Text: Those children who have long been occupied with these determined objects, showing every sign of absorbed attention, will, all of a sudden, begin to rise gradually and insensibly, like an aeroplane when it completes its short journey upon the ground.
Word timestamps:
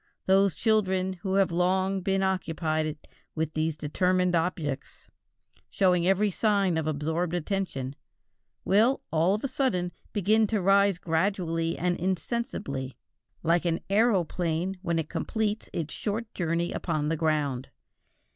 Those 0.25 0.55
children 0.55 1.13
who 1.21 1.35
have 1.35 1.51
long 1.51 2.01
been 2.01 2.23
occupied 2.23 3.07
with 3.35 3.53
these 3.53 3.77
determined 3.77 4.35
objects, 4.35 5.07
showing 5.69 6.07
every 6.07 6.31
sign 6.31 6.75
of 6.75 6.87
absorbed 6.87 7.35
attention, 7.35 7.95
will, 8.65 9.03
all 9.11 9.35
of 9.35 9.43
a 9.43 9.47
sudden, 9.47 9.91
begin 10.11 10.47
to 10.47 10.59
rise 10.59 10.97
gradually 10.97 11.77
and 11.77 11.95
insensibly, 11.97 12.97
like 13.43 13.63
an 13.63 13.79
aeroplane 13.91 14.75
when 14.81 14.97
it 14.97 15.07
completes 15.07 15.69
its 15.71 15.93
short 15.93 16.33
journey 16.33 16.71
upon 16.71 17.09
the 17.09 17.15
ground. 17.15 17.69